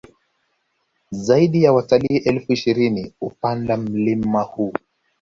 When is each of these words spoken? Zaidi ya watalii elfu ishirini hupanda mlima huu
Zaidi 1.11 1.63
ya 1.63 1.73
watalii 1.73 2.17
elfu 2.17 2.53
ishirini 2.53 3.13
hupanda 3.19 3.77
mlima 3.77 4.41
huu 4.41 4.73